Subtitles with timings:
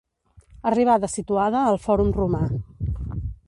[0.69, 2.43] Arribada situada al Fòrum Romà.